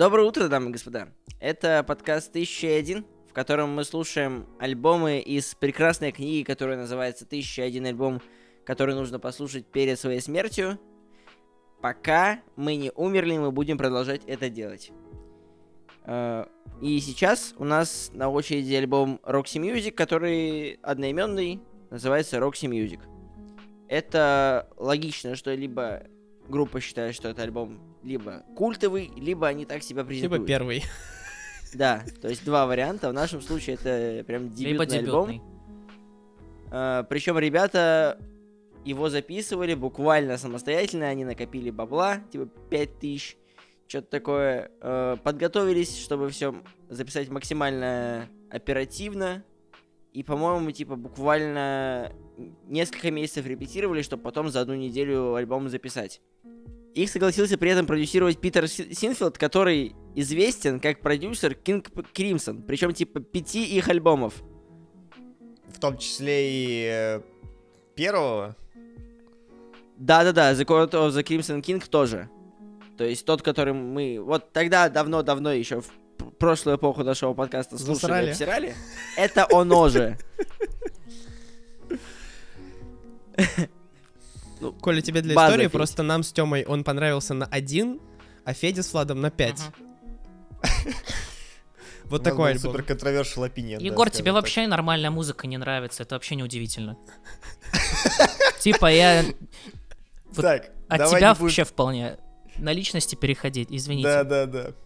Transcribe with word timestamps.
Доброе 0.00 0.26
утро, 0.26 0.48
дамы 0.48 0.70
и 0.70 0.72
господа. 0.72 1.08
Это 1.40 1.84
подкаст 1.86 2.30
1001, 2.30 3.04
в 3.28 3.32
котором 3.34 3.74
мы 3.74 3.84
слушаем 3.84 4.46
альбомы 4.58 5.20
из 5.20 5.54
прекрасной 5.54 6.10
книги, 6.10 6.42
которая 6.42 6.78
называется 6.78 7.26
«1001 7.26 7.86
альбом», 7.86 8.22
который 8.64 8.94
нужно 8.94 9.18
послушать 9.18 9.66
перед 9.66 10.00
своей 10.00 10.20
смертью. 10.20 10.80
Пока 11.82 12.40
мы 12.56 12.76
не 12.76 12.90
умерли, 12.94 13.36
мы 13.36 13.52
будем 13.52 13.76
продолжать 13.76 14.22
это 14.26 14.48
делать. 14.48 14.90
Э, 16.04 16.46
и 16.80 16.98
сейчас 17.00 17.54
у 17.58 17.64
нас 17.64 18.10
на 18.14 18.30
очереди 18.30 18.74
альбом 18.74 19.20
Roxy 19.22 19.60
Music, 19.60 19.92
который 19.92 20.78
одноименный, 20.82 21.60
называется 21.90 22.38
Roxy 22.38 22.68
Music. 22.68 23.00
Это 23.88 24.68
логично, 24.76 25.34
что 25.36 25.52
либо 25.54 26.04
группа 26.48 26.80
считает, 26.80 27.14
что 27.14 27.28
это 27.28 27.42
альбом 27.42 27.80
либо 28.02 28.44
культовый, 28.56 29.10
либо 29.16 29.46
они 29.48 29.64
так 29.64 29.82
себя 29.82 30.04
презентуют. 30.04 30.40
Либо 30.40 30.46
первый. 30.46 30.84
Да, 31.72 32.02
то 32.20 32.28
есть 32.28 32.44
два 32.44 32.66
варианта. 32.66 33.08
В 33.10 33.12
нашем 33.12 33.40
случае 33.40 33.76
это 33.76 34.24
прям 34.24 34.50
дебютный, 34.50 34.72
Либо 34.72 34.86
дебютный. 34.86 35.34
альбом. 35.34 35.62
А, 36.72 37.02
причем 37.04 37.38
ребята 37.38 38.18
его 38.84 39.08
записывали 39.08 39.74
буквально 39.74 40.38
самостоятельно, 40.38 41.06
они 41.06 41.24
накопили 41.24 41.70
бабла, 41.70 42.18
типа 42.32 42.46
5000, 42.70 43.36
что-то 43.86 44.08
такое. 44.08 44.70
Э, 44.80 45.16
подготовились, 45.22 45.98
чтобы 46.02 46.30
все 46.30 46.54
записать 46.88 47.28
максимально 47.28 48.28
оперативно. 48.50 49.44
И, 50.12 50.22
по-моему, 50.24 50.70
типа 50.72 50.96
буквально 50.96 52.12
несколько 52.66 53.10
месяцев 53.10 53.46
репетировали, 53.46 54.02
чтобы 54.02 54.22
потом 54.22 54.48
за 54.50 54.60
одну 54.60 54.74
неделю 54.74 55.34
альбом 55.34 55.68
записать. 55.68 56.20
Их 56.94 57.08
согласился 57.08 57.56
при 57.56 57.70
этом 57.70 57.86
продюсировать 57.86 58.40
Питер 58.40 58.66
Си- 58.66 58.92
Синфилд, 58.92 59.38
который 59.38 59.94
известен 60.16 60.80
как 60.80 61.00
продюсер 61.00 61.52
King 61.52 61.86
Crimson, 62.12 62.64
причем 62.66 62.92
типа 62.92 63.20
пяти 63.20 63.64
их 63.64 63.88
альбомов. 63.88 64.42
В 65.68 65.78
том 65.78 65.96
числе 65.96 66.50
и 66.50 66.88
э, 66.90 67.20
первого. 67.94 68.56
Да-да-да, 69.96 70.52
The 70.52 70.64
Court 70.64 70.90
of 70.90 71.10
the 71.10 71.22
Crimson 71.22 71.62
King 71.62 71.88
тоже. 71.88 72.28
То 72.98 73.04
есть 73.04 73.24
тот, 73.24 73.42
который 73.42 73.72
мы 73.72 74.18
вот 74.20 74.52
тогда 74.52 74.88
давно-давно 74.88 75.52
еще 75.52 75.80
в 75.80 75.90
прошлую 76.40 76.76
эпоху 76.76 77.04
нашего 77.04 77.34
подкаста 77.34 77.78
слушали 77.78 77.94
Засрали. 78.00 78.26
и 78.26 78.30
обсирали, 78.30 78.74
это 79.16 79.46
оно 79.52 79.88
же. 79.88 80.18
Коля, 84.80 85.00
тебе 85.00 85.22
для 85.22 85.34
истории, 85.34 85.64
Федь. 85.64 85.72
просто 85.72 86.02
нам 86.02 86.22
с 86.22 86.32
Тёмой 86.32 86.64
он 86.64 86.84
понравился 86.84 87.32
на 87.34 87.46
один, 87.46 88.00
а 88.44 88.52
Федя 88.52 88.82
с 88.82 88.92
Владом 88.92 89.20
на 89.20 89.30
пять. 89.30 89.60
Вот 92.04 92.24
такой 92.24 92.50
альбом. 92.50 92.72
Супер 92.72 92.82
opinion. 92.82 93.78
да, 93.78 93.84
Егор, 93.84 94.10
тебе 94.10 94.32
так. 94.32 94.34
вообще 94.34 94.66
нормальная 94.66 95.12
музыка 95.12 95.46
не 95.46 95.56
нравится, 95.58 96.02
это 96.02 96.16
вообще 96.16 96.34
не 96.34 96.42
удивительно. 96.42 96.98
Типа 98.58 98.86
я 98.86 99.24
вот 100.24 100.42
Так, 100.42 100.72
от 100.88 101.08
тебя 101.08 101.34
вообще 101.34 101.62
вполне 101.62 102.18
на 102.58 102.72
личности 102.72 103.14
переходить, 103.14 103.68
Да, 103.68 103.76
извините. 103.76 104.24
да, 104.24 104.46
да. 104.46 104.64
Вот 104.66 104.76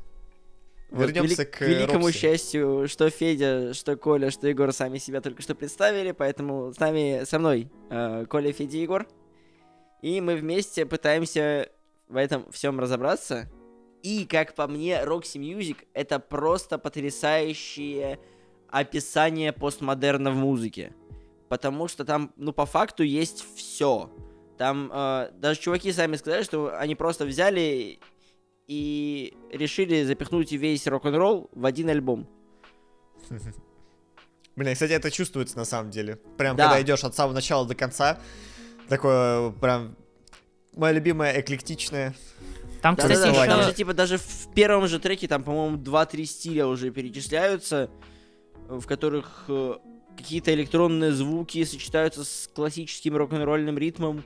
Вернемся 1.00 1.42
вели- 1.42 1.50
к 1.50 1.60
великому 1.60 2.06
Рокси. 2.06 2.18
счастью, 2.18 2.86
что 2.88 3.10
Федя, 3.10 3.74
что 3.74 3.96
Коля, 3.96 4.30
что 4.30 4.48
Егор 4.48 4.72
сами 4.72 4.98
себя 4.98 5.20
только 5.20 5.42
что 5.42 5.54
представили, 5.54 6.12
поэтому 6.12 6.72
с 6.72 6.78
нами, 6.78 7.24
со 7.24 7.38
мной 7.38 7.70
э, 7.90 8.26
Коля, 8.28 8.52
Федя 8.52 8.78
Егор. 8.78 9.06
И 10.02 10.20
мы 10.20 10.36
вместе 10.36 10.84
пытаемся 10.86 11.68
в 12.08 12.16
этом 12.16 12.50
всем 12.52 12.78
разобраться. 12.78 13.48
И, 14.02 14.26
как 14.26 14.54
по 14.54 14.66
мне, 14.66 15.00
Roxy 15.02 15.38
Music— 15.40 15.78
это 15.94 16.18
просто 16.18 16.78
потрясающее 16.78 18.18
описание 18.68 19.52
постмодерна 19.52 20.30
в 20.30 20.36
музыке. 20.36 20.92
Потому 21.48 21.88
что 21.88 22.04
там, 22.04 22.32
ну, 22.36 22.52
по 22.52 22.66
факту 22.66 23.02
есть 23.02 23.44
все. 23.56 24.10
Там 24.58 24.90
э, 24.92 25.30
даже 25.34 25.60
чуваки 25.60 25.92
сами 25.92 26.16
сказали, 26.16 26.42
что 26.42 26.76
они 26.78 26.94
просто 26.94 27.24
взяли 27.24 27.98
и 28.66 29.34
решили 29.50 30.02
запихнуть 30.04 30.52
весь 30.52 30.86
рок-н-ролл 30.86 31.50
в 31.52 31.64
один 31.66 31.88
альбом. 31.90 32.26
Блин, 34.56 34.72
кстати, 34.74 34.92
это 34.92 35.10
чувствуется 35.10 35.56
на 35.56 35.64
самом 35.64 35.90
деле. 35.90 36.16
Прям 36.38 36.56
Да. 36.56 36.64
когда 36.68 36.82
идешь 36.82 37.02
от 37.04 37.14
самого 37.14 37.34
начала 37.34 37.66
до 37.66 37.74
конца, 37.74 38.20
такое 38.88 39.50
прям 39.50 39.96
моя 40.76 40.92
любимая 40.92 41.40
эклектичная. 41.40 42.14
Там, 42.80 42.94
Да, 42.96 43.02
кстати, 43.02 43.18
да, 43.18 43.32
да, 43.32 43.44
еще- 43.44 43.46
там 43.50 43.62
же, 43.62 43.72
типа, 43.72 43.94
даже 43.94 44.18
в 44.18 44.48
первом 44.54 44.86
же 44.86 44.98
треке, 45.00 45.26
там, 45.26 45.42
по-моему, 45.42 45.76
2-3 45.78 46.26
стиля 46.26 46.66
уже 46.66 46.90
перечисляются, 46.90 47.90
э, 48.68 48.78
в 48.78 48.86
которых 48.86 49.44
э, 49.48 49.74
какие-то 50.16 50.52
электронные 50.54 51.10
звуки 51.12 51.64
сочетаются 51.64 52.24
с 52.24 52.48
классическим 52.54 53.16
рок-н-ролльным 53.16 53.78
ритмом. 53.78 54.22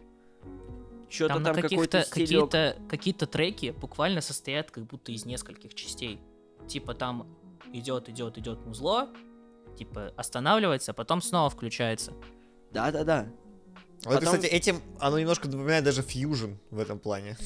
Что-то 1.08 1.34
там 1.34 1.44
там, 1.44 1.54
стилек. 1.54 2.08
какие-то 2.10 2.76
какие-то 2.88 3.26
треки 3.26 3.74
буквально 3.78 4.20
состоят 4.20 4.70
как 4.70 4.86
будто 4.86 5.12
из 5.12 5.24
нескольких 5.24 5.74
частей. 5.74 6.20
Типа 6.66 6.94
там 6.94 7.26
идет, 7.72 8.08
идет, 8.08 8.36
идет 8.38 8.64
музло, 8.66 9.08
типа 9.76 10.12
останавливается, 10.16 10.92
а 10.92 10.94
потом 10.94 11.22
снова 11.22 11.48
включается. 11.50 12.12
Да-да-да. 12.72 13.28
Вот, 14.04 14.12
это, 14.12 14.20
Потом- 14.20 14.34
кстати, 14.34 14.46
этим 14.46 14.80
оно 15.00 15.18
немножко 15.18 15.48
напоминает 15.48 15.84
даже 15.84 16.02
фьюжн 16.02 16.52
в 16.70 16.78
этом 16.78 16.98
плане. 16.98 17.36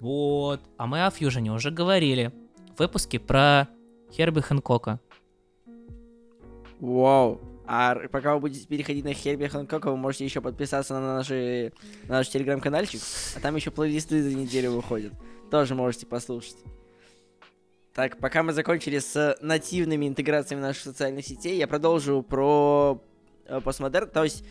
Вот. 0.00 0.60
А 0.76 0.86
мы 0.86 1.04
о 1.04 1.10
фьюжене 1.10 1.52
уже 1.52 1.70
говорили 1.70 2.32
в 2.74 2.78
выпуске 2.78 3.20
про 3.20 3.68
Херби 4.12 4.40
Хэнкока. 4.40 4.98
Вау. 6.80 7.40
А 7.72 7.94
пока 8.08 8.34
вы 8.34 8.40
будете 8.40 8.66
переходить 8.66 9.04
на 9.04 9.14
Херби 9.14 9.46
Хэнкока, 9.46 9.92
вы 9.92 9.96
можете 9.96 10.24
еще 10.24 10.40
подписаться 10.40 10.94
на, 10.94 11.18
наши, 11.18 11.72
на 12.08 12.14
наш 12.14 12.28
телеграм-канальчик, 12.28 13.00
а 13.36 13.38
там 13.38 13.54
еще 13.54 13.70
плейлисты 13.70 14.20
за 14.24 14.34
неделю 14.34 14.72
выходят. 14.72 15.12
Тоже 15.52 15.76
можете 15.76 16.04
послушать. 16.04 16.56
Так, 17.94 18.18
пока 18.18 18.42
мы 18.42 18.54
закончили 18.54 18.98
с 18.98 19.36
нативными 19.40 20.08
интеграциями 20.08 20.62
наших 20.62 20.82
социальных 20.82 21.24
сетей, 21.24 21.58
я 21.58 21.68
продолжу 21.68 22.24
про 22.28 23.00
э, 23.46 23.60
постмодерн. 23.60 24.10
То 24.10 24.24
есть, 24.24 24.44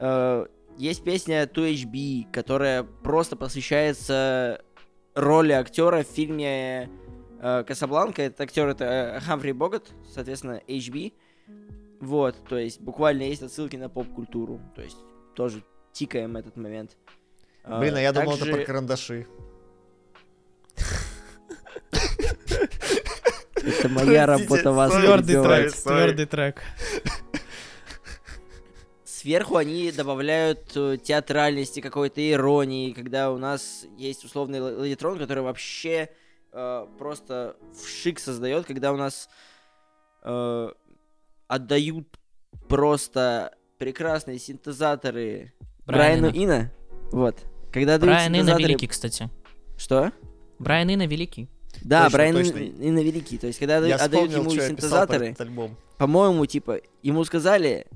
э, 0.00 0.46
есть 0.76 1.04
песня 1.04 1.44
2HB, 1.44 2.32
которая 2.32 2.82
просто 2.82 3.36
посвящается 3.36 4.64
роли 5.14 5.52
актера 5.52 6.02
в 6.02 6.08
фильме 6.08 6.90
э, 7.40 7.62
Касабланка. 7.62 8.22
Этот 8.22 8.40
актер 8.40 8.66
это 8.66 8.84
э, 8.84 9.20
Хамфри 9.20 9.52
Богат, 9.52 9.92
соответственно, 10.12 10.60
HB. 10.66 11.12
Вот, 12.00 12.36
то 12.48 12.58
есть 12.58 12.80
буквально 12.80 13.22
есть 13.22 13.42
отсылки 13.42 13.76
на 13.76 13.88
поп-культуру. 13.88 14.60
То 14.74 14.82
есть 14.82 14.96
тоже 15.34 15.62
тикаем 15.92 16.36
этот 16.36 16.56
момент. 16.56 16.96
А, 17.62 17.78
Блин, 17.80 17.94
а 17.96 18.00
я 18.00 18.12
думал, 18.12 18.32
это 18.32 18.40
также- 18.44 18.56
про 18.56 18.64
карандаши. 18.64 19.26
Это 23.56 23.88
моя 23.88 24.26
работа 24.26 24.72
вас 24.72 24.92
Твердый 24.92 25.42
трек, 25.42 25.72
твердый 25.72 26.26
трек. 26.26 26.62
Сверху 29.04 29.56
они 29.56 29.90
добавляют 29.90 30.72
э, 30.76 30.98
театральности, 31.02 31.80
какой-то 31.80 32.20
иронии, 32.30 32.92
когда 32.92 33.30
у 33.32 33.38
нас 33.38 33.86
есть 33.96 34.22
условный 34.22 34.58
л- 34.58 34.80
ларитрон, 34.80 35.18
который 35.18 35.42
вообще 35.42 36.10
э, 36.52 36.86
просто 36.98 37.56
в 37.72 37.88
шик 37.88 38.18
создает, 38.18 38.66
когда 38.66 38.92
у 38.92 38.96
нас 38.98 39.30
э, 40.24 40.70
отдают 41.54 42.08
просто 42.68 43.54
прекрасные 43.78 44.38
синтезаторы 44.38 45.52
Брайан 45.86 46.20
Брайану. 46.20 46.44
Ина. 46.44 46.72
Вот. 47.12 47.36
Когда 47.72 47.98
Брайан 47.98 48.34
синтезаторы- 48.34 48.58
великий, 48.62 48.86
кстати. 48.88 49.30
Что? 49.76 50.12
Брайан 50.58 50.90
Инна 50.90 51.06
великий. 51.06 51.48
Да, 51.82 52.04
Точно, 52.04 52.16
Брайан 52.16 52.36
точно. 52.36 52.58
Инна 52.58 52.98
великий. 53.00 53.38
То 53.38 53.46
есть, 53.48 53.58
когда 53.58 53.84
Я 53.86 53.96
отдают 53.96 54.30
вспомнил, 54.30 54.40
ему 54.40 54.50
что 54.50 54.62
я 54.62 54.68
писал 54.74 54.76
про 54.76 54.82
синтезаторы, 54.82 55.26
этот 55.26 55.40
альбом. 55.42 55.76
по-моему, 55.98 56.46
типа, 56.46 56.80
ему 57.02 57.24
сказали, 57.24 57.86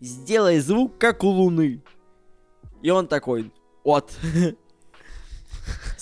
сделай 0.00 0.58
звук, 0.60 0.98
как 0.98 1.24
у 1.24 1.28
Луны. 1.28 1.82
И 2.82 2.90
он 2.90 3.06
такой, 3.08 3.52
вот. 3.84 4.12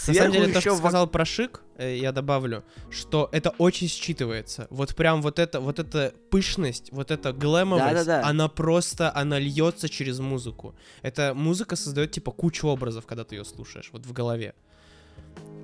На 0.08 0.14
самом 0.14 0.32
деле, 0.32 0.52
то, 0.52 0.60
что 0.60 0.76
сказал 0.76 1.06
про 1.06 1.24
шик, 1.24 1.62
я 1.78 2.12
добавлю, 2.12 2.64
что 2.90 3.28
это 3.32 3.50
очень 3.58 3.86
считывается. 3.88 4.66
Вот 4.70 4.94
прям 4.94 5.22
вот 5.22 5.38
это, 5.38 5.60
вот 5.60 5.78
эта 5.78 6.12
пышность, 6.30 6.90
вот 6.92 7.10
эта 7.10 7.32
глэмовость, 7.32 8.06
Да-да-да. 8.06 8.26
она 8.26 8.48
просто, 8.48 9.12
она 9.14 9.38
льется 9.38 9.88
через 9.88 10.18
музыку. 10.18 10.74
Эта 11.02 11.34
музыка 11.34 11.76
создает, 11.76 12.10
типа, 12.12 12.32
кучу 12.32 12.66
образов, 12.68 13.06
когда 13.06 13.24
ты 13.24 13.36
ее 13.36 13.44
слушаешь, 13.44 13.90
вот 13.92 14.06
в 14.06 14.12
голове. 14.12 14.54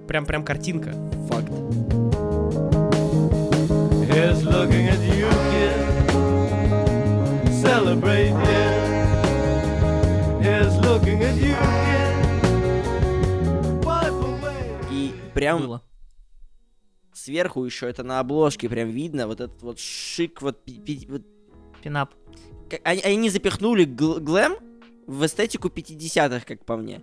Прям, 0.06 0.26
прям 0.26 0.44
картинка. 0.44 0.93
Факт. 1.29 1.50
Here's 4.08 4.43
looking 4.44 4.88
at 4.88 5.00
you, 5.17 5.31
kid. 5.50 5.76
Celebrate, 7.62 8.31
yeah. 8.31 8.82
looking 10.93 11.23
at 11.23 11.37
you 11.37 11.55
again. 11.55 12.12
Wipe 13.82 14.20
away. 14.31 14.91
И 14.91 15.15
прям 15.35 15.61
Было. 15.62 15.82
Сверху 17.22 17.64
еще 17.64 17.88
это 17.88 18.02
на 18.02 18.20
обложке 18.20 18.69
прям 18.69 18.88
видно, 18.90 19.26
вот 19.26 19.40
этот 19.40 19.62
вот 19.62 19.78
шик, 19.78 20.42
вот, 20.42 20.62
пи- 20.64 20.80
пи- 20.80 21.06
вот 21.08 21.22
Пинап. 21.82 22.14
Они, 22.84 23.00
они 23.02 23.30
запихнули 23.30 23.84
гл- 23.84 24.20
глэм 24.20 24.56
в 25.06 25.24
эстетику 25.26 25.69
50-х, 25.69 26.40
как 26.46 26.64
по 26.64 26.76
мне. 26.76 27.02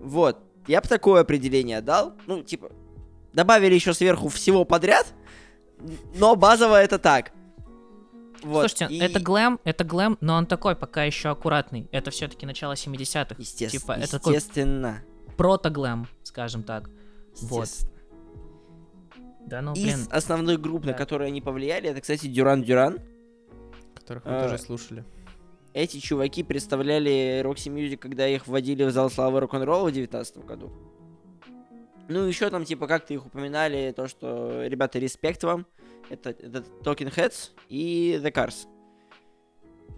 Вот. 0.00 0.38
Я 0.66 0.80
бы 0.80 0.88
такое 0.88 1.20
определение 1.20 1.80
дал. 1.80 2.14
Ну, 2.26 2.42
типа, 2.42 2.70
добавили 3.32 3.74
еще 3.74 3.92
сверху 3.94 4.28
всего 4.28 4.64
подряд, 4.64 5.06
но 6.16 6.34
базово 6.36 6.82
это 6.82 6.98
так. 6.98 7.32
Вот. 8.42 8.70
Слушайте, 8.70 8.94
и- 8.94 8.98
это 8.98 9.20
глэм, 9.20 9.60
это 9.64 9.84
глэм, 9.84 10.18
но 10.20 10.34
он 10.36 10.46
такой 10.46 10.76
пока 10.76 11.04
еще 11.04 11.30
аккуратный. 11.30 11.88
Это 11.92 12.10
все-таки 12.10 12.46
начало 12.46 12.74
70-х. 12.74 13.36
Естественно. 13.38 13.80
Типа, 13.80 13.92
это 13.92 14.10
такой 14.10 14.34
естественно. 14.34 15.02
прото-глэм, 15.36 16.06
скажем 16.22 16.62
так. 16.62 16.90
Вот. 17.40 17.68
Да, 19.46 19.60
ну, 19.60 19.72
Из 19.74 19.82
блин, 19.82 19.98
основных 20.10 20.60
групп, 20.60 20.84
на 20.84 20.92
Да. 20.92 20.98
которые 20.98 21.28
они 21.28 21.40
повлияли, 21.40 21.88
это, 21.90 22.00
кстати, 22.00 22.26
Дюран 22.26 22.62
Дюран. 22.62 23.00
Которых 23.94 24.24
мы 24.24 24.32
А. 24.38 24.42
тоже 24.44 24.58
слушали. 24.58 25.04
Эти 25.74 25.98
чуваки 25.98 26.42
представляли 26.42 27.42
Roxy 27.44 27.72
Music, 27.74 27.96
когда 27.96 28.26
их 28.28 28.46
вводили 28.46 28.84
в 28.84 28.90
зал 28.90 29.10
славы 29.10 29.40
рок-н-ролла 29.40 29.88
в 29.88 29.92
19 29.92 30.38
году. 30.44 30.72
Ну, 32.08 32.24
еще 32.26 32.48
там, 32.50 32.64
типа, 32.64 32.86
как-то 32.86 33.12
их 33.14 33.26
упоминали, 33.26 33.92
то, 33.96 34.06
что, 34.08 34.64
ребята, 34.66 34.98
респект 34.98 35.42
вам. 35.42 35.66
Это, 36.10 36.30
это 36.30 36.64
Talking 36.82 37.12
Heads 37.14 37.50
и 37.68 38.20
The 38.22 38.30
Cars. 38.32 38.66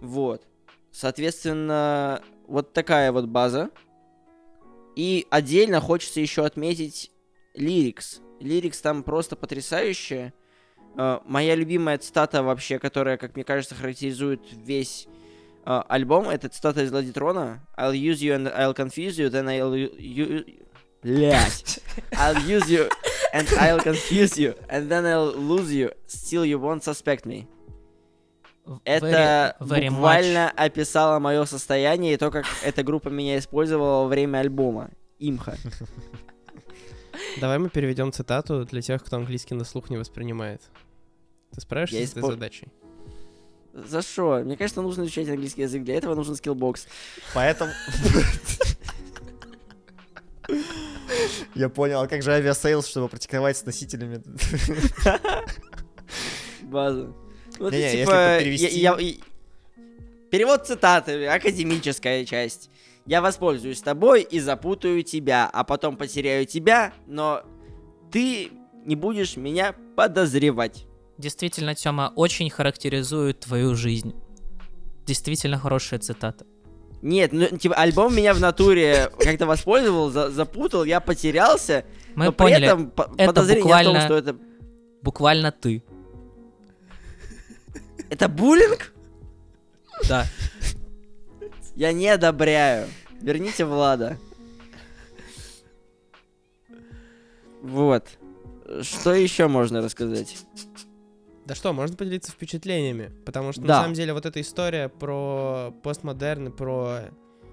Вот. 0.01 0.43
Соответственно, 0.91 2.21
вот 2.47 2.73
такая 2.73 3.11
вот 3.11 3.25
база. 3.25 3.69
И 4.95 5.27
отдельно 5.29 5.79
хочется 5.79 6.19
еще 6.21 6.45
отметить 6.45 7.11
Lyrics. 7.55 8.21
Lyrics 8.39 8.79
там 8.81 9.03
просто 9.03 9.35
потрясающая. 9.35 10.33
Э, 10.97 11.19
моя 11.25 11.55
любимая 11.55 11.97
цитата 11.97 12.43
вообще, 12.43 12.79
которая, 12.79 13.17
как 13.17 13.35
мне 13.35 13.43
кажется, 13.43 13.75
характеризует 13.75 14.41
весь 14.51 15.07
э, 15.65 15.81
альбом, 15.87 16.29
это 16.29 16.49
цитата 16.49 16.83
из 16.83 16.91
Ладитрона. 16.91 17.65
I'll 17.77 17.93
use 17.93 18.19
you 18.21 18.35
and 18.35 18.53
I'll 18.55 18.73
confuse 18.75 19.17
you, 19.19 19.29
then 19.29 19.45
I'll... 19.47 19.73
you- 19.73 20.45
Блять. 21.03 21.79
I'll 22.13 22.35
use 22.47 22.67
you 22.69 22.89
and 23.33 23.47
I'll 23.59 23.79
confuse 23.83 24.35
you, 24.37 24.55
and 24.67 24.89
then 24.89 25.05
I'll 25.05 25.31
lose 25.35 25.71
you. 25.71 25.91
Still 26.07 26.43
you 26.43 26.59
won't 26.59 26.83
suspect 26.83 27.25
me. 27.25 27.47
Это 28.83 29.55
very- 29.59 29.67
very 29.69 29.89
буквально 29.89 30.49
описало 30.49 31.19
мое 31.19 31.45
состояние 31.45 32.15
и 32.15 32.17
то, 32.17 32.31
как 32.31 32.45
эта 32.63 32.83
группа 32.83 33.09
меня 33.09 33.37
использовала 33.37 34.03
во 34.03 34.07
время 34.07 34.39
альбома. 34.39 34.89
ИМХО. 35.19 35.55
Давай 37.39 37.59
мы 37.59 37.69
переведем 37.69 38.11
цитату 38.11 38.65
для 38.65 38.81
тех, 38.81 39.03
кто 39.03 39.17
английский 39.17 39.55
на 39.55 39.63
слух 39.63 39.89
не 39.89 39.97
воспринимает. 39.97 40.61
Ты 41.53 41.61
справишься 41.61 41.97
Я 41.97 42.07
с 42.07 42.11
этой 42.11 42.23
испо- 42.23 42.31
задачей? 42.31 42.67
За 43.73 44.01
что? 44.01 44.41
Мне 44.43 44.57
кажется, 44.57 44.81
нужно 44.81 45.03
изучать 45.03 45.29
английский 45.29 45.61
язык. 45.63 45.83
Для 45.83 45.95
этого 45.95 46.15
нужен 46.15 46.35
Skillbox. 46.35 46.87
Поэтому... 47.33 47.71
Я 51.55 51.69
понял, 51.69 52.01
а 52.01 52.07
как 52.07 52.23
же 52.23 52.31
Aviasales, 52.31 52.87
чтобы 52.87 53.09
практиковать 53.09 53.57
с 53.57 53.65
носителями? 53.65 54.21
База. 56.63 57.13
Не-не, 57.59 57.77
если 57.81 57.99
типа, 58.01 58.11
это 58.11 58.43
перевести- 58.43 58.79
я- 58.79 58.95
я- 58.97 58.99
и- 58.99 59.19
Перевод 60.29 60.67
цитаты, 60.67 61.25
академическая 61.27 62.25
часть. 62.25 62.69
Я 63.07 63.21
воспользуюсь 63.21 63.81
тобой 63.81 64.21
и 64.21 64.39
запутаю 64.39 65.01
тебя, 65.01 65.49
а 65.51 65.63
потом 65.63 65.95
потеряю 65.97 66.45
тебя, 66.45 66.93
но 67.07 67.41
ты 68.11 68.51
не 68.85 68.95
будешь 68.95 69.37
меня 69.37 69.73
подозревать. 69.95 70.85
Действительно, 71.17 71.73
Тёма, 71.73 72.11
очень 72.15 72.49
характеризует 72.49 73.39
твою 73.39 73.75
жизнь. 73.75 74.13
Действительно 75.05 75.57
хорошая 75.57 75.99
цитата. 75.99 76.45
Нет, 77.01 77.31
ну, 77.31 77.45
типа, 77.57 77.75
альбом 77.75 78.13
меня 78.15 78.33
в 78.33 78.39
натуре 78.41 79.09
как-то 79.19 79.45
воспользовал, 79.45 80.09
за- 80.09 80.29
запутал, 80.29 80.83
я 80.83 80.99
потерялся, 80.99 81.85
Мы 82.15 82.25
но 82.25 82.31
поняли, 82.33 82.55
при 82.57 82.65
этом 82.65 82.89
по- 82.91 83.09
это 83.17 83.25
подозрение 83.27 83.61
в 83.61 83.65
буквально- 83.65 83.93
том, 83.93 84.01
что 84.01 84.17
это... 84.17 84.37
буквально 85.01 85.51
ты. 85.51 85.83
Это 88.09 88.27
буллинг? 88.27 88.93
Да. 90.09 90.25
Я 91.77 91.93
не 91.93 92.07
одобряю. 92.07 92.87
Верните 93.21 93.63
Влада. 93.63 94.17
Вот. 97.61 98.07
Что 98.81 99.13
еще 99.13 99.47
можно 99.47 99.83
рассказать? 99.83 100.37
Да 101.45 101.53
что, 101.53 101.73
можно 101.73 101.95
поделиться 101.95 102.31
впечатлениями, 102.31 103.11
потому 103.25 103.51
что 103.51 103.61
Да. 103.61 103.67
на 103.67 103.81
самом 103.83 103.93
деле 103.93 104.13
вот 104.13 104.25
эта 104.25 104.41
история 104.41 104.89
про 104.89 105.71
постмодерн 105.83 106.51
про 106.51 107.11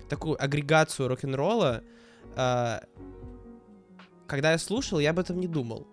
такую 0.09 0.43
агрегацию 0.43 1.09
рок-н-ролла, 1.09 1.82
а, 2.35 2.82
когда 4.27 4.53
я 4.53 4.59
слушал, 4.59 5.00
я 5.00 5.11
об 5.11 5.19
этом 5.19 5.38
не 5.38 5.49
думал. 5.49 5.87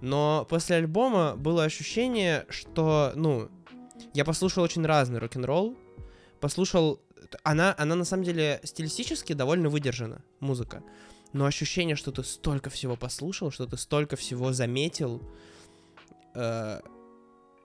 Но 0.00 0.46
после 0.48 0.76
альбома 0.76 1.34
было 1.36 1.64
ощущение, 1.64 2.46
что, 2.48 3.12
ну, 3.14 3.50
я 4.14 4.24
послушал 4.24 4.64
очень 4.64 4.84
разный 4.86 5.18
рок-н-ролл, 5.18 5.76
послушал... 6.40 7.00
Она, 7.42 7.74
она 7.78 7.94
на 7.94 8.04
самом 8.04 8.24
деле 8.24 8.60
стилистически 8.62 9.32
довольно 9.32 9.68
выдержана, 9.68 10.22
музыка. 10.40 10.82
Но 11.32 11.44
ощущение, 11.44 11.96
что 11.96 12.12
ты 12.12 12.22
столько 12.22 12.70
всего 12.70 12.96
послушал, 12.96 13.50
что 13.50 13.66
ты 13.66 13.76
столько 13.76 14.16
всего 14.16 14.52
заметил, 14.52 15.22
э, 16.34 16.80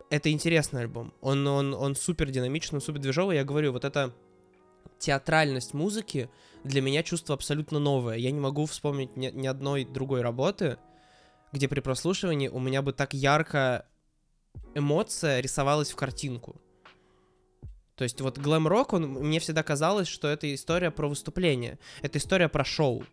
это 0.10 0.32
интересный 0.32 0.82
альбом. 0.82 1.14
Он, 1.22 1.48
он, 1.48 1.74
он 1.74 1.96
супер 1.96 2.30
динамичный, 2.30 2.78
он 2.78 2.82
супер 2.82 3.00
движовый. 3.00 3.38
Я 3.38 3.44
говорю, 3.44 3.72
вот 3.72 3.86
эта 3.86 4.14
театральность 5.00 5.74
музыки 5.74 6.30
для 6.64 6.82
меня 6.82 7.04
чувство 7.04 7.36
абсолютно 7.36 7.80
новое. 7.80 8.18
Я 8.18 8.32
не 8.32 8.40
могу 8.40 8.66
вспомнить 8.66 9.16
ни, 9.16 9.28
ни 9.28 9.48
одной 9.48 9.86
другой 9.86 10.22
работы, 10.22 10.78
где 11.52 11.68
при 11.68 11.80
прослушивании 11.80 12.50
у 12.50 12.60
меня 12.60 12.82
бы 12.82 12.94
так 12.94 13.14
ярко 13.14 13.86
эмоция 14.76 15.40
рисовалась 15.40 15.92
в 15.92 15.96
картинку. 15.96 16.62
То 17.96 18.04
есть 18.04 18.20
вот 18.22 18.38
глэм-рок, 18.38 18.94
он, 18.94 19.04
мне 19.04 19.40
всегда 19.40 19.64
казалось, 19.64 20.08
что 20.08 20.28
это 20.28 20.54
история 20.54 20.92
про 20.92 21.08
выступление. 21.08 21.78
Это 22.02 22.18
история 22.18 22.50
про 22.50 22.64
шоу. 22.64 23.04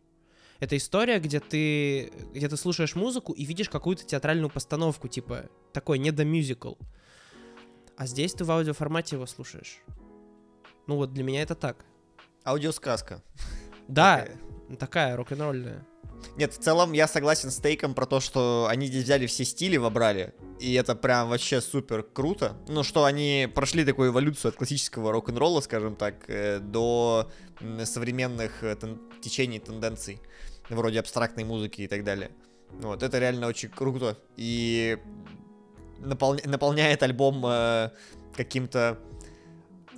Это 0.60 0.76
история, 0.76 1.20
где 1.20 1.40
ты, 1.40 2.10
где 2.32 2.48
ты 2.48 2.56
слушаешь 2.56 2.94
музыку 2.94 3.32
и 3.32 3.44
видишь 3.44 3.68
какую-то 3.68 4.04
театральную 4.04 4.50
постановку, 4.50 5.06
типа 5.08 5.48
такой 5.72 5.98
недомюзикл. 5.98 6.74
А 7.96 8.06
здесь 8.06 8.32
ты 8.32 8.44
в 8.44 8.50
аудиоформате 8.50 9.16
его 9.16 9.26
слушаешь. 9.26 9.78
Ну 10.86 10.96
вот 10.96 11.12
для 11.12 11.22
меня 11.22 11.42
это 11.42 11.54
так. 11.54 11.84
Аудиосказка. 12.44 13.22
Да, 13.88 14.20
Такая. 14.20 14.76
такая 14.78 15.16
рок-н-ролльная. 15.16 15.86
Нет, 16.36 16.54
в 16.54 16.58
целом 16.58 16.92
я 16.92 17.08
согласен 17.08 17.50
с 17.50 17.56
Тейком 17.56 17.94
про 17.94 18.06
то, 18.06 18.20
что 18.20 18.66
они 18.70 18.86
здесь 18.86 19.04
взяли 19.04 19.26
все 19.26 19.44
стили, 19.44 19.76
вобрали, 19.76 20.34
и 20.60 20.72
это 20.74 20.94
прям 20.94 21.28
вообще 21.28 21.60
супер 21.60 22.02
круто. 22.02 22.56
Ну, 22.68 22.82
что 22.82 23.04
они 23.04 23.48
прошли 23.54 23.84
такую 23.84 24.10
эволюцию 24.10 24.50
от 24.50 24.56
классического 24.56 25.12
рок-н-ролла, 25.12 25.60
скажем 25.60 25.96
так, 25.96 26.24
э, 26.28 26.60
до 26.60 27.30
современных 27.84 28.62
э, 28.62 28.76
тен- 28.76 29.00
течений, 29.20 29.58
тенденций, 29.58 30.20
вроде 30.68 31.00
абстрактной 31.00 31.44
музыки 31.44 31.82
и 31.82 31.88
так 31.88 32.04
далее. 32.04 32.30
Вот, 32.70 33.02
это 33.02 33.18
реально 33.18 33.46
очень 33.46 33.70
круто. 33.70 34.16
И 34.36 34.98
наполня- 35.98 36.48
наполняет 36.48 37.02
альбом 37.02 37.44
э, 37.46 37.90
каким-то 38.36 38.98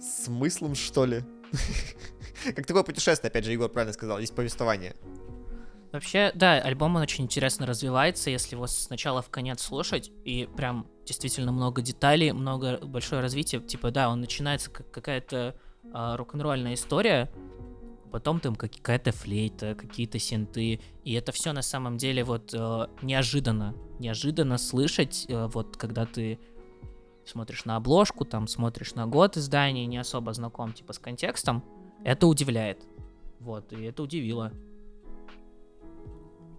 смыслом, 0.00 0.74
что 0.74 1.04
ли. 1.04 1.22
Как 2.56 2.66
такое 2.66 2.82
путешествие, 2.82 3.28
опять 3.28 3.44
же, 3.44 3.52
Егор 3.52 3.68
правильно 3.68 3.92
сказал, 3.92 4.18
здесь 4.18 4.30
повествование. 4.30 4.94
Вообще, 5.92 6.30
да, 6.35 6.54
альбом 6.54 6.97
он 6.97 7.02
очень 7.02 7.25
интересно 7.25 7.66
развивается, 7.66 8.30
если 8.30 8.54
его 8.54 8.66
сначала 8.68 9.23
в 9.23 9.30
конец 9.30 9.61
слушать, 9.62 10.12
и 10.25 10.49
прям 10.56 10.87
действительно 11.04 11.50
много 11.50 11.82
деталей, 11.82 12.30
много 12.32 12.78
большое 12.78 13.20
развитие. 13.20 13.61
Типа, 13.61 13.90
да, 13.90 14.09
он 14.09 14.20
начинается 14.20 14.70
как 14.70 14.90
какая-то 14.90 15.56
а, 15.92 16.16
рок-н-ролльная 16.16 16.75
история, 16.75 17.28
потом 18.12 18.38
там 18.38 18.54
как- 18.54 18.73
какая-то 18.73 19.11
флейта, 19.12 19.75
какие-то 19.75 20.18
синты, 20.18 20.80
и 21.04 21.12
это 21.14 21.32
все 21.32 21.52
на 21.52 21.62
самом 21.62 21.97
деле 21.97 22.25
вот 22.25 22.52
э, 22.52 22.87
неожиданно, 23.02 23.75
неожиданно 23.99 24.59
слышать, 24.59 25.26
э, 25.28 25.47
вот 25.47 25.76
когда 25.76 26.06
ты 26.06 26.38
смотришь 27.25 27.64
на 27.64 27.76
обложку, 27.76 28.25
там 28.25 28.47
смотришь 28.47 28.94
на 28.94 29.06
год 29.06 29.37
издания, 29.37 29.87
не 29.87 29.99
особо 29.99 30.32
знаком 30.32 30.73
типа 30.73 30.92
с 30.92 30.99
контекстом, 30.99 31.64
это 32.04 32.26
удивляет. 32.26 32.82
Вот, 33.38 33.73
и 33.73 33.82
это 33.85 34.02
удивило. 34.02 34.52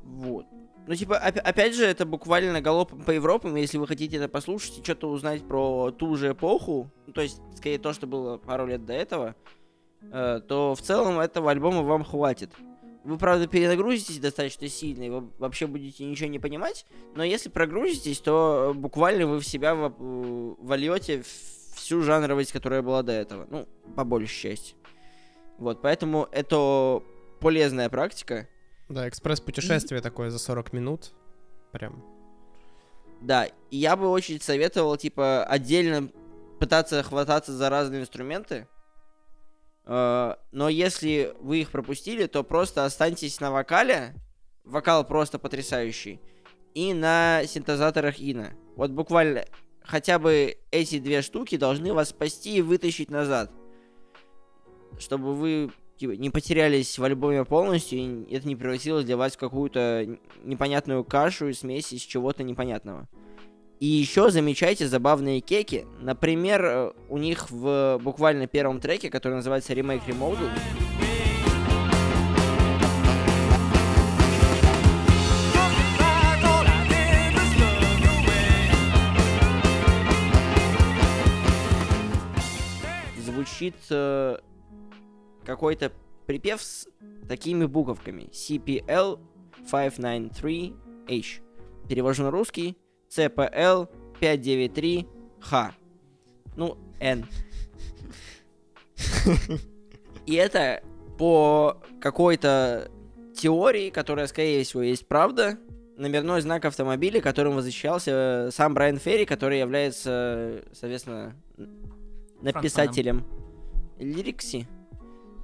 Вот. 0.04 0.46
Ну, 0.88 0.96
типа, 0.96 1.16
оп- 1.16 1.42
опять 1.44 1.76
же, 1.76 1.86
это 1.86 2.06
буквально 2.06 2.60
галопом 2.62 3.04
по 3.04 3.12
Европам, 3.12 3.56
если 3.56 3.78
вы 3.78 3.88
хотите 3.88 4.18
это 4.18 4.28
послушать 4.28 4.80
и 4.80 4.84
что-то 4.84 5.10
узнать 5.10 5.48
про 5.48 5.92
ту 5.92 6.16
же 6.16 6.32
эпоху, 6.32 6.90
ну, 7.06 7.14
то 7.14 7.22
есть, 7.22 7.40
скорее, 7.56 7.78
то, 7.78 7.94
что 7.94 8.08
было 8.08 8.38
пару 8.38 8.66
лет 8.66 8.86
до 8.86 8.94
этого, 8.94 9.36
э, 10.02 10.42
то 10.48 10.74
в 10.76 10.82
целом 10.82 11.20
этого 11.20 11.52
альбома 11.52 11.84
вам 11.84 12.04
хватит. 12.04 12.52
Вы, 13.04 13.18
правда, 13.18 13.48
перенагрузитесь 13.48 14.20
достаточно 14.20 14.68
сильно, 14.68 15.04
и 15.04 15.10
вы 15.10 15.30
вообще 15.40 15.66
будете 15.68 16.04
ничего 16.04 16.30
не 16.30 16.40
понимать, 16.40 16.86
но 17.16 17.24
если 17.24 17.50
прогрузитесь, 17.50 18.20
то 18.20 18.74
буквально 18.76 19.28
вы 19.28 19.40
в 19.40 19.46
себя 19.46 19.74
э, 19.74 19.92
вольете 19.98 21.24
всю 21.76 22.02
жанровость, 22.02 22.52
которая 22.52 22.82
была 22.82 23.04
до 23.04 23.12
этого. 23.12 23.48
Ну, 23.50 23.68
по 23.96 24.04
большей 24.04 24.52
части. 24.52 24.76
Вот, 25.58 25.82
поэтому 25.82 26.28
это 26.32 27.04
полезная 27.40 27.90
практика. 27.90 28.48
Да, 28.92 29.08
экспресс-путешествие 29.08 30.02
такое 30.02 30.30
за 30.30 30.38
40 30.40 30.74
минут. 30.74 31.12
Прям. 31.72 32.04
Да, 33.22 33.46
и 33.46 33.78
я 33.78 33.96
бы 33.96 34.10
очень 34.10 34.42
советовал, 34.42 34.98
типа, 34.98 35.46
отдельно 35.46 36.10
пытаться 36.60 37.02
хвататься 37.02 37.54
за 37.54 37.70
разные 37.70 38.02
инструменты. 38.02 38.68
Э, 39.86 40.36
Но 40.52 40.68
если 40.68 41.34
вы 41.40 41.62
их 41.62 41.72
пропустили, 41.72 42.26
то 42.26 42.44
просто 42.44 42.84
останьтесь 42.84 43.40
на 43.40 43.52
вокале. 43.52 44.14
Вокал 44.66 45.06
просто 45.06 45.40
потрясающий. 45.40 46.20
И 46.74 46.94
на 46.94 47.44
синтезаторах 47.48 48.20
Ина. 48.20 48.54
Вот 48.76 48.92
буквально 48.92 49.46
хотя 49.84 50.20
бы 50.20 50.58
эти 50.72 51.00
две 51.00 51.22
штуки 51.22 51.58
должны 51.58 51.94
вас 51.94 52.10
спасти 52.10 52.58
и 52.58 52.62
вытащить 52.62 53.10
назад. 53.10 53.52
Чтобы 55.00 55.34
вы 55.34 55.72
типа, 56.02 56.12
не 56.14 56.32
потерялись 56.32 56.98
в 56.98 57.04
альбоме 57.04 57.46
полностью, 57.46 58.00
и 58.00 58.34
это 58.34 58.48
не 58.48 58.56
превратилось 58.56 59.06
для 59.06 59.18
вас 59.18 59.34
в 59.34 59.38
какую-то 59.38 60.18
непонятную 60.44 61.04
кашу 61.04 61.50
и 61.50 61.54
смесь 61.54 61.94
из 61.94 62.02
чего-то 62.02 62.42
непонятного. 62.42 63.08
И 63.80 63.86
еще 63.86 64.32
замечайте 64.32 64.88
забавные 64.88 65.42
кеки. 65.42 65.86
Например, 66.00 66.66
э, 66.66 66.92
у 67.10 67.20
них 67.20 67.52
в 67.52 68.00
буквально 68.02 68.48
первом 68.48 68.80
треке, 68.80 69.12
который 69.12 69.36
называется 69.36 69.74
Remake 69.74 70.02
Remodel, 70.08 70.50
звучит 83.24 83.76
э, 83.92 84.38
какой-то 85.46 85.92
припев 86.26 86.62
с 86.62 86.88
такими 87.28 87.66
буковками. 87.66 88.30
CPL 88.32 89.20
593H. 89.72 91.42
Перевожу 91.88 92.24
на 92.24 92.32
русский. 92.32 92.78
CPL 93.10 93.90
593H. 94.20 95.72
Ну, 96.56 96.78
N. 97.00 97.26
И 100.26 100.36
это 100.36 100.84
по 101.18 101.82
какой-то 102.00 102.90
теории, 103.36 103.90
которая, 103.90 104.28
скорее 104.28 104.64
всего, 104.64 104.84
есть 104.84 105.08
правда, 105.08 105.58
номерной 105.98 106.42
знак 106.42 106.66
автомобиля, 106.66 107.22
которым 107.22 107.56
восхищался 107.56 108.48
э, 108.48 108.52
сам 108.52 108.74
Брайан 108.74 108.98
Ферри, 108.98 109.26
который 109.26 109.60
является, 109.60 110.64
соответственно, 110.74 111.36
написателем 112.42 113.26
лирикси 114.00 114.68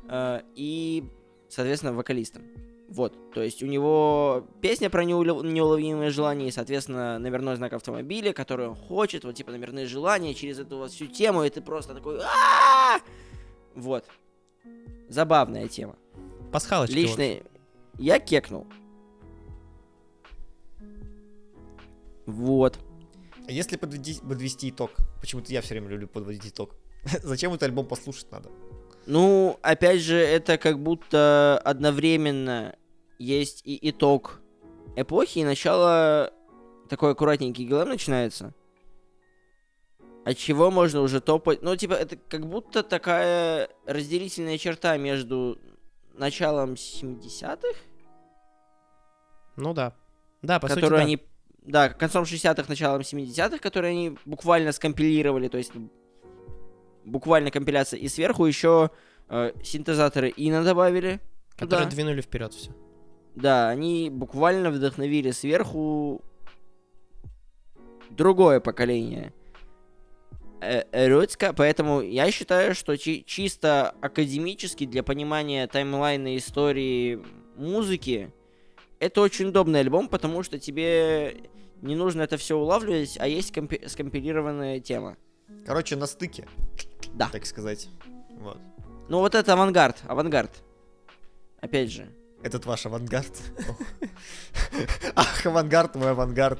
э, 0.09 0.41
и, 0.55 1.03
соответственно, 1.49 1.93
вокалистом. 1.93 2.43
Вот, 2.89 3.33
то 3.33 3.41
есть 3.43 3.61
у 3.63 3.65
него 3.65 4.47
песня 4.61 4.89
про 4.89 5.03
неулов- 5.03 5.45
неуловимые 5.45 6.09
желания 6.09 6.47
и, 6.47 6.51
соответственно, 6.51 7.19
номерной 7.19 7.57
знак 7.57 7.73
автомобиля, 7.73 8.31
который 8.31 8.69
он 8.69 8.75
хочет, 8.75 9.25
вот 9.25 9.35
типа 9.35 9.51
номерные 9.51 9.87
желания, 9.87 10.33
через 10.33 10.59
эту 10.59 10.77
вот 10.77 10.91
всю 10.91 11.07
тему, 11.07 11.43
и 11.43 11.49
ты 11.49 11.61
просто 11.61 11.93
такой! 11.93 12.21
Вот. 13.75 14.05
Забавная 15.09 15.67
тема. 15.67 15.97
Пасхалочки. 16.51 16.93
вот. 16.93 17.01
Лично 17.01 17.43
я 17.99 18.19
кекнул. 18.19 18.65
Вот. 22.25 22.79
Если 23.47 23.77
подвести, 23.77 24.19
подвести 24.21 24.69
итог, 24.69 24.91
почему-то 25.21 25.51
я 25.51 25.61
все 25.61 25.73
время 25.73 25.89
люблю 25.89 26.07
подводить 26.07 26.47
итог. 26.47 26.75
Зачем 27.23 27.51
этот 27.51 27.63
альбом 27.63 27.85
послушать 27.85 28.31
надо? 28.31 28.49
Ну, 29.07 29.57
опять 29.61 30.01
же, 30.01 30.17
это 30.17 30.57
как 30.57 30.79
будто 30.79 31.57
одновременно 31.63 32.75
есть 33.17 33.61
и 33.63 33.89
итог 33.89 34.41
эпохи, 34.97 35.39
и 35.39 35.45
начало 35.45 36.33
такой 36.89 37.13
аккуратненький 37.13 37.65
глэм 37.65 37.87
начинается. 37.87 38.53
От 40.25 40.37
чего 40.37 40.71
можно 40.71 40.99
уже 40.99 41.21
топать. 41.21 41.61
Ну, 41.61 41.73
типа, 41.77 41.93
это 41.93 42.17
как 42.17 42.47
будто 42.47 42.83
такая 42.83 43.69
разделительная 43.85 44.57
черта 44.57 44.97
между 44.97 45.57
началом 46.13 46.73
70-х, 46.73 47.79
Ну 49.55 49.73
да. 49.73 49.93
Да, 50.41 50.59
по 50.59 50.67
сути, 50.67 50.81
которую 50.81 50.99
да. 50.99 51.03
они... 51.05 51.19
Да, 51.61 51.89
концом 51.89 52.23
60-х, 52.23 52.65
началом 52.67 53.01
70-х, 53.01 53.59
которые 53.59 53.91
они 53.91 54.17
буквально 54.25 54.73
скомпилировали, 54.73 55.47
то 55.47 55.57
есть 55.57 55.71
буквально 57.07 57.51
компиляция. 57.51 57.99
И 57.99 58.07
сверху 58.07 58.45
еще 58.45 58.91
э, 59.29 59.51
синтезаторы 59.63 60.33
Ина 60.35 60.63
добавили. 60.63 61.19
Которые 61.55 61.85
туда. 61.85 61.95
двинули 61.95 62.21
вперед 62.21 62.53
все. 62.53 62.71
Да, 63.35 63.69
они 63.69 64.09
буквально 64.11 64.69
вдохновили 64.71 65.31
сверху 65.31 66.21
другое 68.09 68.59
поколение 68.59 69.33
э, 70.61 70.83
эротика, 70.91 71.53
поэтому 71.53 72.01
я 72.01 72.31
считаю, 72.31 72.73
что 72.73 72.97
чи- 72.97 73.23
чисто 73.25 73.91
академически 74.01 74.85
для 74.85 75.03
понимания 75.03 75.67
таймлайна 75.67 76.35
истории 76.37 77.21
музыки 77.55 78.33
это 78.99 79.21
очень 79.21 79.47
удобный 79.49 79.81
альбом, 79.81 80.07
потому 80.07 80.41
что 80.43 80.57
тебе 80.59 81.37
не 81.81 81.95
нужно 81.95 82.23
это 82.23 82.37
все 82.37 82.57
улавливать, 82.57 83.17
а 83.19 83.27
есть 83.27 83.51
компи- 83.55 83.87
скомпилированная 83.87 84.79
тема. 84.79 85.17
Короче, 85.65 85.95
на 85.95 86.07
стыке. 86.07 86.47
Да. 87.17 87.29
Так 87.29 87.45
сказать. 87.45 87.89
Вот. 88.39 88.57
Ну 89.09 89.19
вот 89.19 89.36
это 89.36 89.53
авангард, 89.53 89.97
авангард. 90.07 90.51
Опять 91.59 91.91
же. 91.91 92.07
Этот 92.43 92.65
ваш 92.65 92.86
авангард. 92.86 93.31
Ах, 95.15 95.45
авангард, 95.45 95.95
мой 95.95 96.12
авангард. 96.12 96.59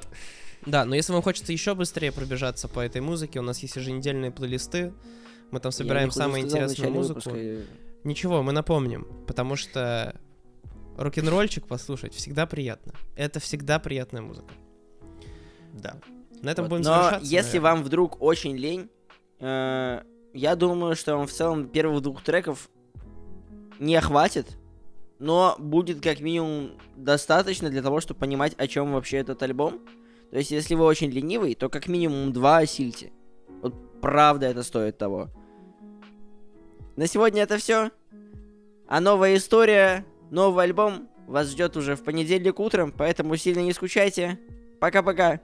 Да, 0.65 0.85
но 0.85 0.95
если 0.95 1.13
вам 1.13 1.21
хочется 1.21 1.51
еще 1.53 1.75
быстрее 1.75 2.11
пробежаться 2.11 2.67
по 2.67 2.79
этой 2.79 2.99
музыке, 3.01 3.39
у 3.39 3.43
нас 3.43 3.59
есть 3.59 3.75
еженедельные 3.75 4.31
плейлисты. 4.31 4.93
Мы 5.51 5.59
там 5.59 5.71
собираем 5.71 6.11
самую 6.11 6.41
интересную 6.41 6.91
музыку. 6.91 7.31
Ничего, 8.03 8.41
мы 8.41 8.51
напомним, 8.51 9.07
потому 9.27 9.55
что 9.55 10.15
рок-н-ролльчик 10.97 11.67
послушать 11.67 12.13
всегда 12.15 12.45
приятно. 12.47 12.93
Это 13.15 13.39
всегда 13.39 13.79
приятная 13.79 14.21
музыка. 14.21 14.51
Да. 15.73 15.97
На 16.41 16.49
этом 16.49 16.65
Вот. 16.65 16.69
будем 16.69 16.83
Но 16.83 16.93
завершаться. 16.95 17.27
если 17.27 17.57
наверное. 17.59 17.75
вам 17.75 17.83
вдруг 17.83 18.21
очень 18.21 18.57
лень, 18.57 18.89
э, 19.39 20.01
я 20.38 20.56
думаю, 20.56 20.96
что 20.96 21.17
вам 21.17 21.27
в 21.27 21.32
целом 21.32 21.67
первых 21.67 22.01
двух 22.01 22.22
треков 22.22 22.70
не 23.79 24.00
хватит, 24.00 24.58
но 25.20 25.56
будет 25.58 26.01
как 26.01 26.20
минимум 26.20 26.72
достаточно 26.96 27.70
для 27.70 27.82
того, 27.82 28.00
чтобы 28.01 28.20
понимать, 28.20 28.53
о 28.58 28.67
чем 28.67 28.94
вообще 28.94 29.17
этот 29.17 29.41
альбом. 29.41 29.79
То 30.29 30.38
есть, 30.38 30.51
если 30.51 30.75
вы 30.75 30.86
очень 30.86 31.10
ленивый, 31.10 31.56
то 31.56 31.70
как 31.70 31.88
минимум 31.88 32.34
два 32.34 32.58
осильте. 32.58 33.12
Вот 33.62 33.74
правда 34.00 34.46
это 34.46 34.62
стоит 34.62 34.98
того. 34.98 35.29
На 36.96 37.08
сегодня 37.08 37.44
это 37.44 37.58
все. 37.58 37.91
А 38.88 39.00
новая 39.00 39.36
история, 39.38 40.06
новый 40.29 40.65
альбом 40.65 41.10
вас 41.25 41.50
ждет 41.50 41.75
уже 41.77 41.96
в 41.96 42.03
понедельник 42.03 42.60
утром, 42.60 42.94
поэтому 42.96 43.36
сильно 43.38 43.62
не 43.62 43.74
скучайте. 43.74 44.39
Пока-пока. 44.79 45.41